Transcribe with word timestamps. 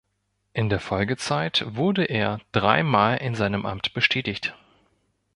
In 0.53 0.69
der 0.69 0.79
Folgezeit 0.79 1.63
wurde 1.75 2.05
er 2.05 2.39
dreimal 2.53 3.17
in 3.17 3.35
seinem 3.35 3.67
Amt 3.67 3.93
bestätigt. 3.93 4.55